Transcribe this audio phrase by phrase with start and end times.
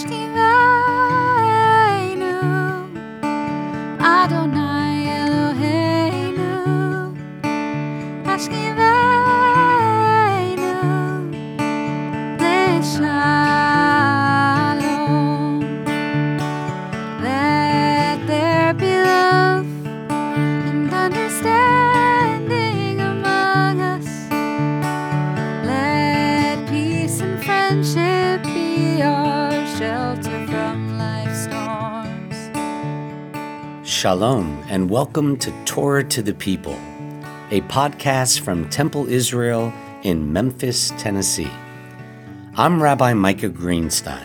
[0.00, 0.69] Ashkiveinu,
[34.00, 36.72] Shalom, and welcome to Torah to the People,
[37.50, 41.50] a podcast from Temple Israel in Memphis, Tennessee.
[42.56, 44.24] I'm Rabbi Micah Greenstein.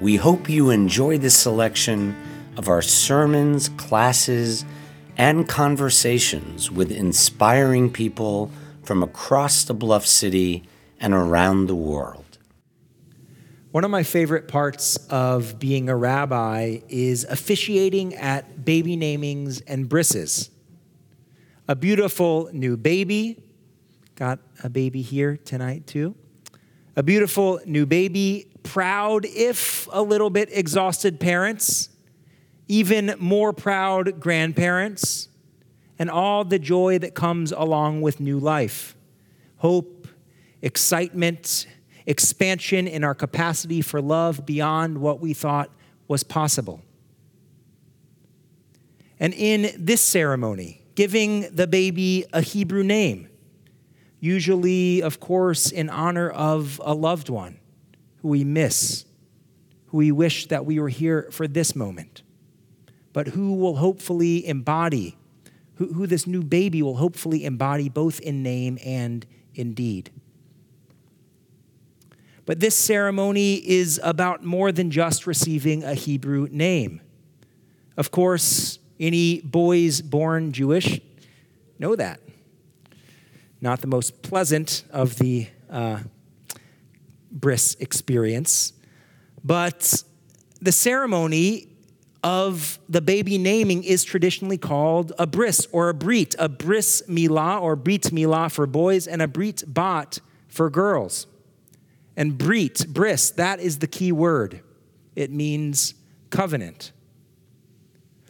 [0.00, 2.16] We hope you enjoy this selection
[2.56, 4.64] of our sermons, classes,
[5.18, 8.50] and conversations with inspiring people
[8.84, 10.62] from across the Bluff City
[10.98, 12.23] and around the world.
[13.74, 19.88] One of my favorite parts of being a rabbi is officiating at baby namings and
[19.88, 20.48] brisses.
[21.66, 23.42] A beautiful new baby,
[24.14, 26.14] got a baby here tonight too.
[26.94, 31.88] A beautiful new baby, proud, if a little bit exhausted parents,
[32.68, 35.26] even more proud grandparents,
[35.98, 38.94] and all the joy that comes along with new life.
[39.56, 40.06] Hope,
[40.62, 41.66] excitement,
[42.06, 45.70] expansion in our capacity for love beyond what we thought
[46.08, 46.82] was possible.
[49.18, 53.28] And in this ceremony, giving the baby a Hebrew name,
[54.20, 57.58] usually, of course, in honor of a loved one
[58.18, 59.04] who we miss,
[59.86, 62.22] who we wish that we were here for this moment,
[63.12, 65.16] but who will hopefully embody,
[65.76, 70.10] who, who this new baby will hopefully embody both in name and in deed.
[72.46, 77.00] But this ceremony is about more than just receiving a Hebrew name.
[77.96, 81.00] Of course, any boys born Jewish
[81.78, 82.20] know that.
[83.60, 86.00] Not the most pleasant of the uh,
[87.30, 88.74] bris experience,
[89.42, 90.04] but
[90.60, 91.68] the ceremony
[92.22, 97.60] of the baby naming is traditionally called a bris or a brit, a bris milah
[97.60, 100.18] or brit milah for boys, and a brit bat
[100.48, 101.26] for girls.
[102.16, 104.60] And brit, bris, that is the key word.
[105.16, 105.94] It means
[106.30, 106.92] covenant.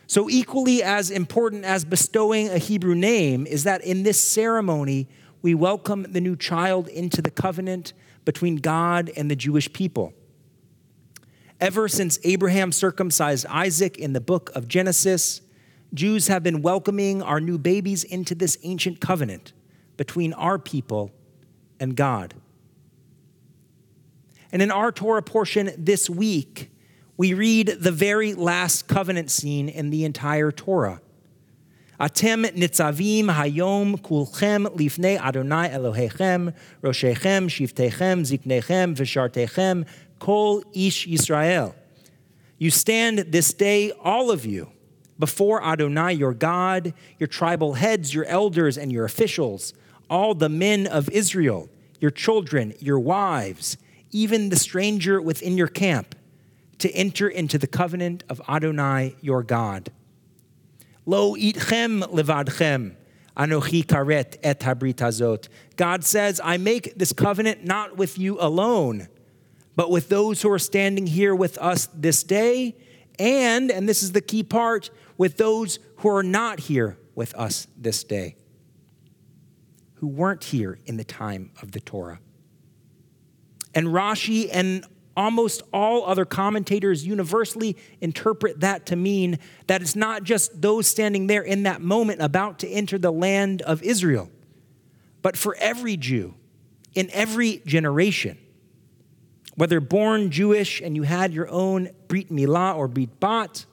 [0.07, 5.09] So, equally as important as bestowing a Hebrew name is that in this ceremony,
[5.43, 7.93] we welcome the new child into the covenant
[8.25, 10.13] between God and the Jewish people.
[11.61, 15.41] Ever since Abraham circumcised Isaac in the book of Genesis,
[15.93, 19.53] Jews have been welcoming our new babies into this ancient covenant
[19.97, 21.13] between our people
[21.79, 22.35] and God.
[24.55, 26.71] And in our Torah portion this week,
[27.17, 31.01] we read the very last covenant scene in the entire Torah.
[31.99, 36.55] Atem nitzavim hayom kulchem lifnei Adonai Elohechem,
[36.85, 39.89] roshechem, shiftechem, ziknechem, vishartechem,
[40.21, 41.75] kol ish Israel.
[42.57, 44.71] You stand this day, all of you,
[45.19, 49.75] before Adonai your God, your tribal heads, your elders, and your officials,
[50.09, 53.79] all the men of Israel, your children, your wives,
[54.15, 56.15] even the stranger within your camp,
[56.79, 59.91] to enter into the covenant of Adonai your God.
[61.05, 62.95] Lo itchem levadchem,
[63.37, 65.49] anochi karet et habrit hazot.
[65.77, 69.09] God says, I make this covenant not with you alone,
[69.75, 72.77] but with those who are standing here with us this day,
[73.19, 77.67] and, and this is the key part, with those who are not here with us
[77.77, 78.37] this day,
[79.95, 82.21] who weren't here in the time of the Torah.
[83.75, 84.87] And Rashi and
[85.17, 91.27] almost all other commentators universally interpret that to mean that it's not just those standing
[91.27, 94.31] there in that moment about to enter the land of Israel,
[95.23, 96.35] but for every Jew
[96.95, 98.39] in every generation.
[99.57, 103.67] Whether born Jewish and you had your own Brit Milah or Brit Bat,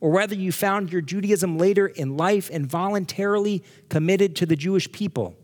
[0.00, 4.90] or whether you found your Judaism later in life and voluntarily committed to the Jewish
[4.92, 5.36] people,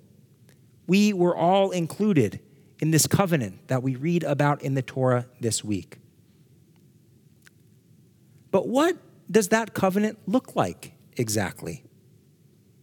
[0.86, 2.40] we were all included
[2.82, 5.98] in this covenant that we read about in the Torah this week.
[8.50, 8.96] But what
[9.30, 11.84] does that covenant look like exactly?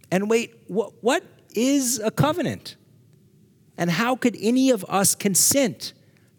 [0.10, 1.24] And wait, what, what
[1.54, 2.78] is a covenant?
[3.78, 5.92] And how could any of us consent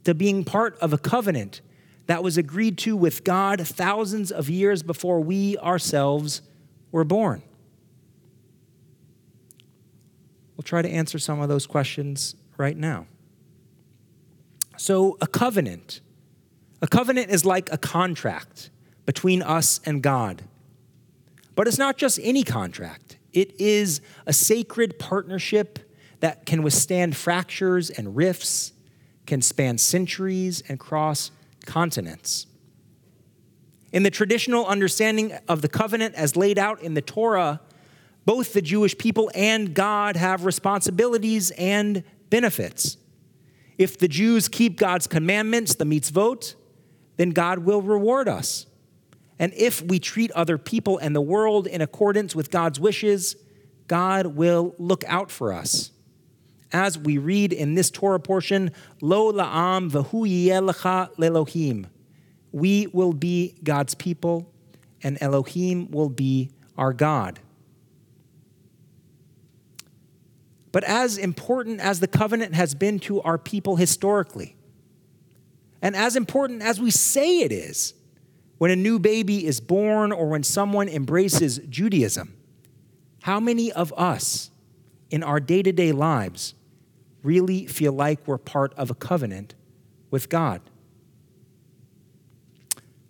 [0.04, 1.60] to being part of a covenant
[2.06, 6.40] that was agreed to with God thousands of years before we ourselves
[6.92, 7.42] were born?
[10.56, 13.06] We'll try to answer some of those questions right now.
[14.80, 16.00] So, a covenant.
[16.80, 18.70] A covenant is like a contract
[19.04, 20.40] between us and God.
[21.54, 25.80] But it's not just any contract, it is a sacred partnership
[26.20, 28.72] that can withstand fractures and rifts,
[29.26, 31.30] can span centuries and cross
[31.66, 32.46] continents.
[33.92, 37.60] In the traditional understanding of the covenant as laid out in the Torah,
[38.24, 42.96] both the Jewish people and God have responsibilities and benefits.
[43.80, 46.54] If the Jews keep God's commandments, the mitzvot,
[47.16, 48.66] then God will reward us.
[49.38, 53.36] And if we treat other people and the world in accordance with God's wishes,
[53.88, 55.92] God will look out for us.
[56.70, 61.86] As we read in this Torah portion, Lo la'am v'hu lecha lelohim.
[62.52, 64.52] We will be God's people,
[65.02, 67.40] and Elohim will be our God.
[70.72, 74.56] But as important as the covenant has been to our people historically,
[75.82, 77.94] and as important as we say it is
[78.58, 82.36] when a new baby is born or when someone embraces Judaism,
[83.22, 84.50] how many of us
[85.10, 86.54] in our day to day lives
[87.22, 89.54] really feel like we're part of a covenant
[90.10, 90.60] with God?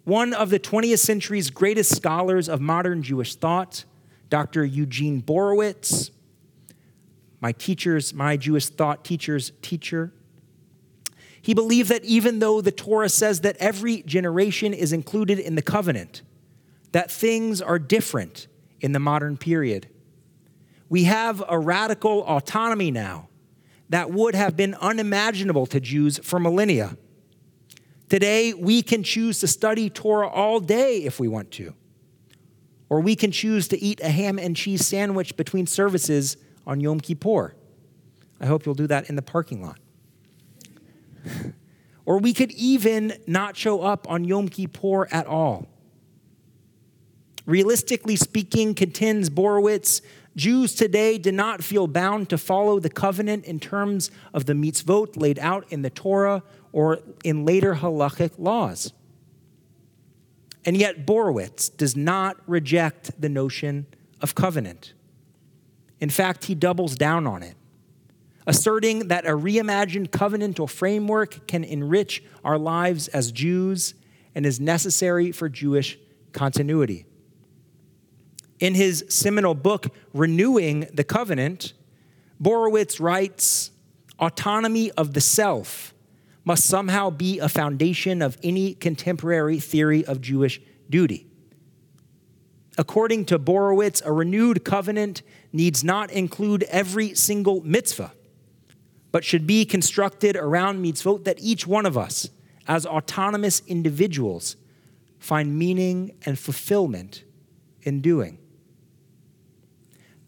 [0.05, 3.85] One of the 20th century's greatest scholars of modern Jewish thought,
[4.29, 4.65] Dr.
[4.65, 6.11] Eugene Borowitz,
[7.41, 10.13] my teacher's, my Jewish thought teacher's teacher.
[11.43, 15.63] He believed that even though the Torah says that every generation is included in the
[15.63, 16.23] covenant,
[16.93, 18.47] that things are different
[18.81, 19.89] in the modern period.
[20.89, 23.29] We have a radical autonomy now
[23.89, 26.97] that would have been unimaginable to Jews for millennia.
[28.09, 31.75] Today, we can choose to study Torah all day if we want to.
[32.89, 36.37] Or we can choose to eat a ham and cheese sandwich between services
[36.71, 37.53] on Yom Kippur.
[38.41, 39.79] I hope you'll do that in the parking lot.
[42.07, 45.67] or we could even not show up on Yom Kippur at all.
[47.45, 50.01] Realistically speaking, contends Borowitz,
[50.37, 55.17] Jews today do not feel bound to follow the covenant in terms of the mitzvot
[55.17, 58.93] laid out in the Torah or in later halachic laws.
[60.65, 63.87] And yet, Borowitz does not reject the notion
[64.21, 64.93] of covenant.
[66.01, 67.55] In fact, he doubles down on it,
[68.47, 73.95] asserting that a reimagined covenantal framework can enrich our lives as Jews
[74.35, 75.99] and is necessary for Jewish
[76.33, 77.05] continuity.
[78.59, 81.73] In his seminal book, Renewing the Covenant,
[82.41, 83.71] Borowitz writes
[84.19, 85.95] Autonomy of the self
[86.45, 91.27] must somehow be a foundation of any contemporary theory of Jewish duty.
[92.79, 98.13] According to Borowitz, a renewed covenant needs not include every single mitzvah,
[99.13, 102.31] but should be constructed around mitzvot that each one of us,
[102.69, 104.57] as autonomous individuals,
[105.19, 107.25] find meaning and fulfillment
[107.83, 108.39] in doing.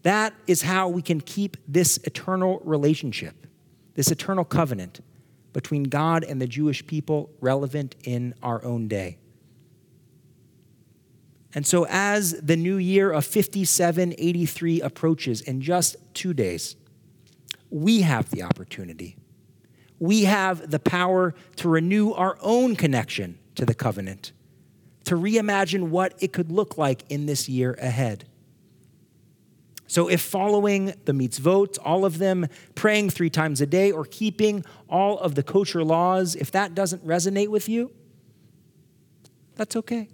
[0.03, 3.47] That is how we can keep this eternal relationship,
[3.95, 4.99] this eternal covenant
[5.53, 9.17] between God and the Jewish people relevant in our own day.
[11.55, 16.75] And so, as the new year of 5783 approaches in just two days,
[17.69, 19.15] we have the opportunity.
[19.99, 24.31] We have the power to renew our own connection to the covenant,
[25.05, 28.25] to reimagine what it could look like in this year ahead.
[29.85, 34.65] So, if following the mitzvot, all of them, praying three times a day, or keeping
[34.89, 37.91] all of the kosher laws, if that doesn't resonate with you,
[39.55, 40.09] that's okay.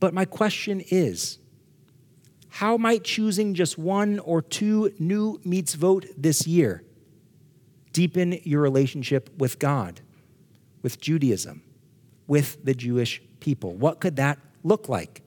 [0.00, 1.38] But my question is
[2.48, 6.82] how might choosing just one or two new mitzvot this year
[7.92, 10.00] deepen your relationship with God,
[10.82, 11.62] with Judaism,
[12.26, 13.74] with the Jewish people?
[13.74, 15.22] What could that look like?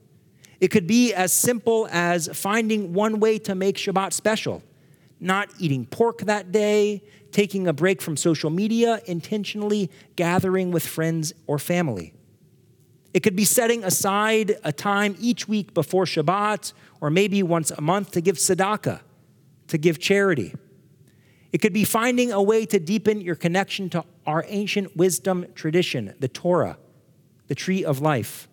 [0.60, 4.62] It could be as simple as finding one way to make Shabbat special,
[5.20, 7.02] not eating pork that day,
[7.32, 12.14] taking a break from social media, intentionally gathering with friends or family.
[13.14, 17.82] It could be setting aside a time each week before Shabbat or maybe once a
[17.82, 19.02] month to give tzedakah,
[19.68, 20.54] to give charity.
[21.52, 26.14] It could be finding a way to deepen your connection to our ancient wisdom tradition,
[26.20, 26.78] the Torah,
[27.48, 28.48] the tree of life,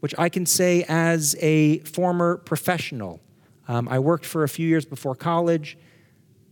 [0.00, 3.20] which I can say as a former professional.
[3.68, 5.78] Um, I worked for a few years before college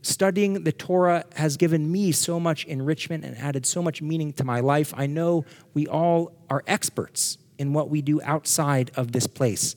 [0.03, 4.45] Studying the Torah has given me so much enrichment and added so much meaning to
[4.45, 4.95] my life.
[4.97, 9.75] I know we all are experts in what we do outside of this place.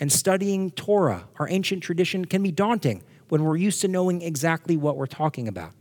[0.00, 4.76] And studying Torah, our ancient tradition, can be daunting when we're used to knowing exactly
[4.76, 5.72] what we're talking about.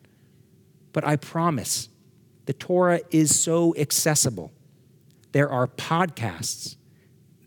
[0.93, 1.89] But I promise
[2.45, 4.51] the Torah is so accessible.
[5.31, 6.75] There are podcasts,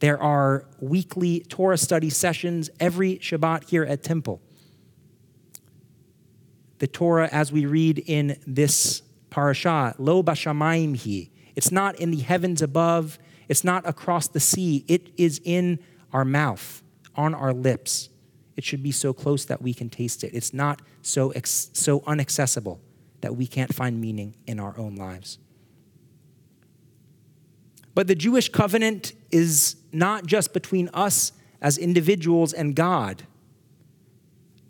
[0.00, 4.42] there are weekly Torah study sessions every Shabbat here at Temple.
[6.78, 11.30] The Torah, as we read in this parasha, lo bashamayim hi.
[11.56, 13.18] It's not in the heavens above.
[13.48, 14.84] It's not across the sea.
[14.88, 15.78] It is in
[16.12, 16.82] our mouth,
[17.14, 18.08] on our lips.
[18.56, 20.32] It should be so close that we can taste it.
[20.34, 22.78] It's not so, ex- so unaccessible
[23.20, 25.38] that we can't find meaning in our own lives.
[27.94, 33.22] But the Jewish covenant is not just between us as individuals and God,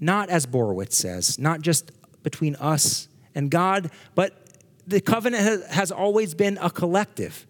[0.01, 4.45] not as Borowitz says, not just between us and God, but
[4.87, 7.47] the covenant has always been a collective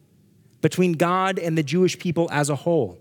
[0.61, 2.99] between God and the Jewish people as a whole.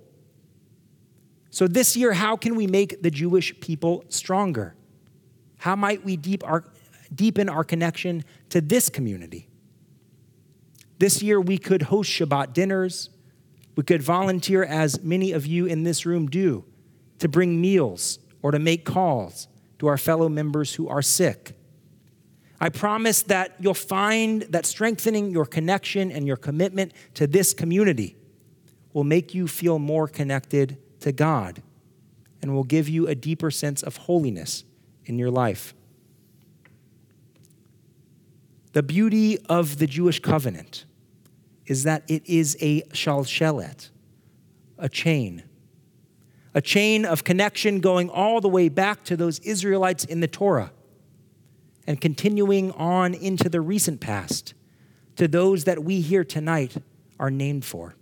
[1.49, 4.75] So, this year, how can we make the Jewish people stronger?
[5.57, 6.63] How might we deep our,
[7.13, 9.47] deepen our connection to this community?
[10.97, 13.11] This year, we could host Shabbat dinners.
[13.75, 16.65] We could volunteer, as many of you in this room do,
[17.19, 19.47] to bring meals or to make calls
[19.79, 21.57] to our fellow members who are sick.
[22.59, 28.15] I promise that you'll find that strengthening your connection and your commitment to this community
[28.93, 31.63] will make you feel more connected to God
[32.41, 34.63] and will give you a deeper sense of holiness
[35.05, 35.73] in your life.
[38.73, 40.85] The beauty of the Jewish covenant
[41.65, 43.89] is that it is a shalshelet,
[44.77, 45.43] a chain,
[46.53, 50.71] a chain of connection going all the way back to those Israelites in the Torah
[51.87, 54.53] and continuing on into the recent past
[55.15, 56.77] to those that we here tonight
[57.19, 57.95] are named for.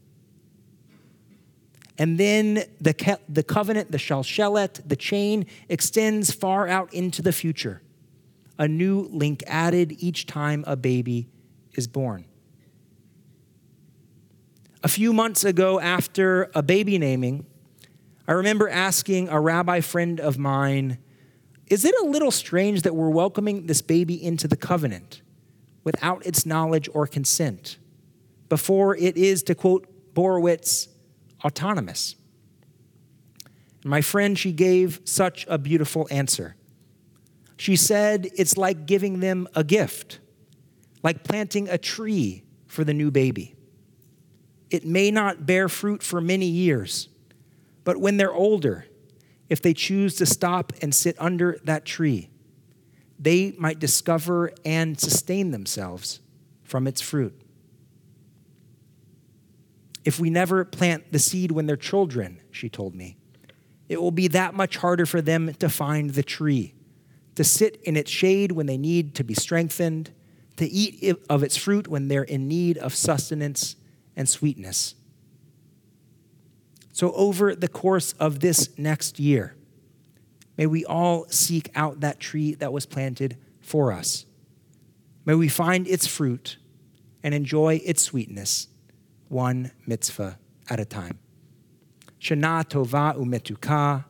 [1.98, 7.82] And then the, the covenant, the shalshelet, the chain extends far out into the future.
[8.58, 11.28] A new link added each time a baby
[11.74, 12.26] is born.
[14.84, 17.46] A few months ago, after a baby naming,
[18.32, 21.00] I remember asking a rabbi friend of mine,
[21.68, 25.22] Is it a little strange that we're welcoming this baby into the covenant
[25.84, 27.78] without its knowledge or consent
[28.48, 30.88] before it is, to quote Borowitz,
[31.44, 32.16] autonomous?
[33.82, 36.56] And My friend, she gave such a beautiful answer.
[37.58, 40.20] She said, It's like giving them a gift,
[41.04, 43.56] like planting a tree for the new baby.
[44.70, 47.10] It may not bear fruit for many years,
[47.84, 48.86] but when they're older,
[49.50, 52.30] if they choose to stop and sit under that tree,
[53.20, 56.20] they might discover and sustain themselves
[56.64, 57.40] from its fruit.
[60.04, 63.18] If we never plant the seed when they're children, she told me,
[63.90, 66.74] it will be that much harder for them to find the tree,
[67.36, 70.12] to sit in its shade when they need to be strengthened,
[70.56, 73.76] to eat of its fruit when they're in need of sustenance
[74.16, 74.96] and sweetness.
[76.92, 79.56] So, over the course of this next year,
[80.58, 84.26] may we all seek out that tree that was planted for us.
[85.26, 86.58] May we find its fruit
[87.24, 88.68] and enjoy its sweetness,
[89.30, 90.38] one mitzvah
[90.70, 91.20] at a time.
[92.20, 94.06] Shana tova umetuka,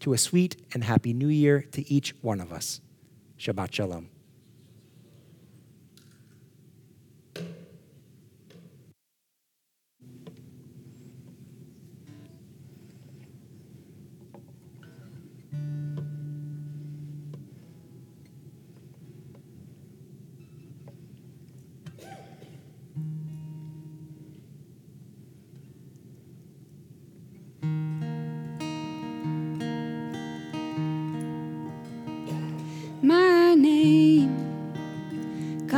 [0.00, 2.80] to a sweet and happy new year to each one of us.
[3.38, 4.08] Shabbat shalom.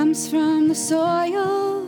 [0.09, 1.83] Comes from the soil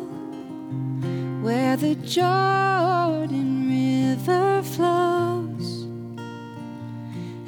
[1.40, 5.84] where the Jordan River flows.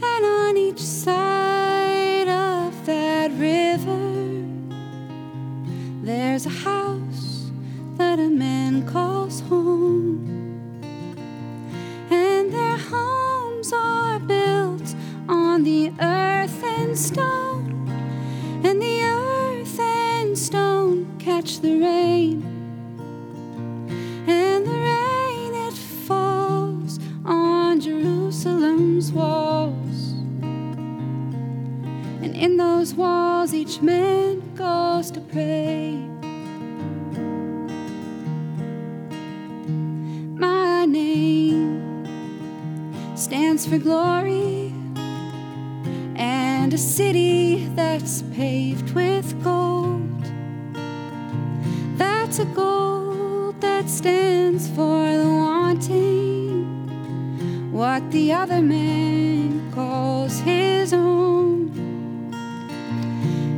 [0.03, 4.47] And on each side of that river,
[6.03, 7.51] there's a house
[7.99, 10.25] that a man calls home.
[12.11, 14.95] And their homes are built
[15.29, 17.42] on the earth and stone.
[29.11, 30.13] Walls.
[32.23, 35.97] And in those walls each man goes to pray.
[40.37, 42.07] My name
[43.17, 44.73] stands for glory
[46.15, 50.23] and a city that's paved with gold.
[51.97, 56.22] That's a gold that stands for the wanting,
[57.73, 61.71] what the other man calls his own.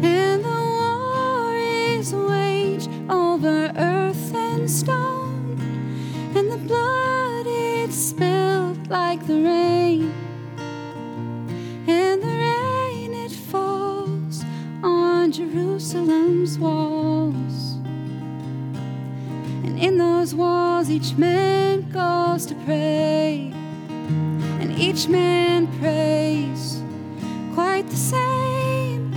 [0.05, 5.59] And the war is waged over earth and stone,
[6.37, 10.15] and the blood is spilled like the rain.
[11.89, 14.45] And the rain it falls
[14.85, 17.79] on Jerusalem's walls.
[19.65, 23.14] And in those walls each man goes to pray.
[24.77, 26.83] Each man prays
[27.55, 29.13] quite the same.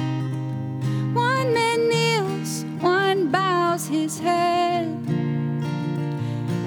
[1.16, 4.86] One man kneels, one bows his head.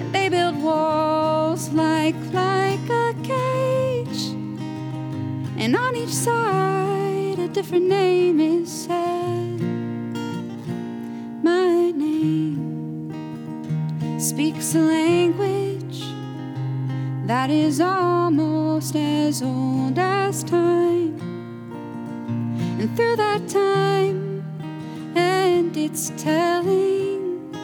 [0.01, 4.35] And they build walls like like a cage.
[5.57, 9.61] And on each side a different name is said.
[11.45, 13.13] My name
[14.19, 15.60] speaks a language
[17.31, 21.15] that is almost as old as time.
[22.81, 24.43] And through that time
[25.15, 27.55] and its telling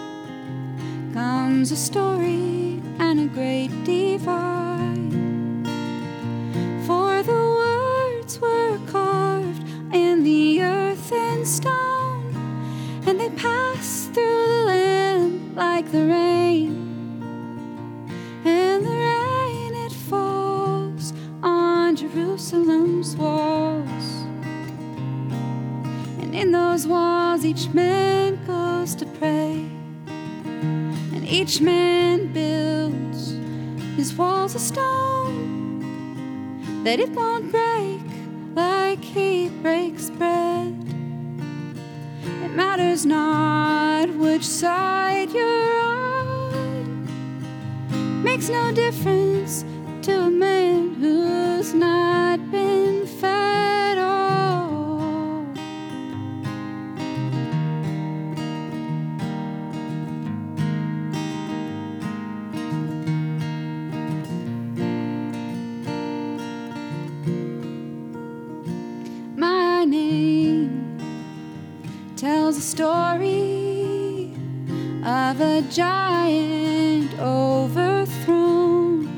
[1.13, 5.17] comes a story and a great divide.
[6.87, 12.33] For the words were carved in the earth and stone,
[13.05, 16.26] and they passed through the land like the rain.
[22.49, 24.23] Jerusalem's walls.
[26.23, 29.67] And in those walls each man goes to pray.
[30.07, 33.33] And each man builds
[33.97, 35.83] his walls of stone
[36.85, 38.01] that it won't break
[38.55, 40.73] like he breaks bread.
[42.45, 47.09] It matters not which side you're on,
[48.23, 49.65] makes no difference
[50.03, 52.06] to a man who's not
[72.77, 74.35] story
[75.03, 79.09] of a giant overthrown.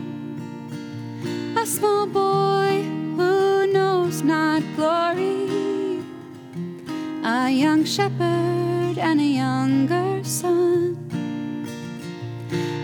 [1.58, 2.84] A small boy
[3.16, 6.04] who knows not glory.
[7.24, 10.96] A young shepherd and a younger son.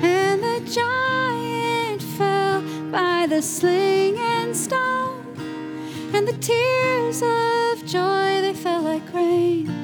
[0.03, 5.39] And the giant fell by the sling and stone.
[6.13, 9.84] And the tears of joy they fell like rain.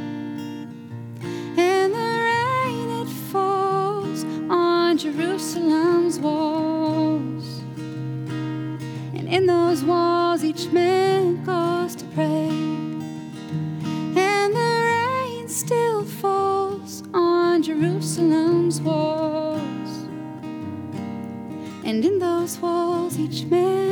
[23.21, 23.90] Each man.